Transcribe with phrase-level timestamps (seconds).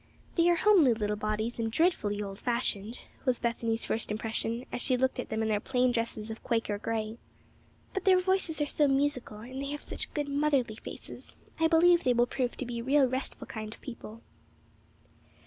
[0.33, 4.97] "They are homely little bodies, and dreadfully old fashioned," was Bethany's first impression, as she
[4.97, 7.19] looked at them in their plain dresses of Quaker gray.
[7.93, 12.03] "But their voices are so musical, and they have such good, motherly faces, I believe
[12.03, 14.23] they will prove to be real restful kind of people."